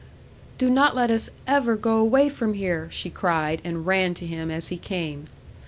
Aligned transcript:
"Do 0.57 0.67
not 0.71 0.95
let 0.95 1.11
us 1.11 1.29
ever 1.45 1.75
go 1.75 1.99
away 1.99 2.27
from 2.27 2.55
here!" 2.55 2.87
she 2.89 3.11
cried, 3.11 3.61
and 3.63 3.85
ran 3.85 4.15
to 4.15 4.25
him 4.25 4.49
as 4.49 4.69
he 4.69 4.77
came. 4.77 5.27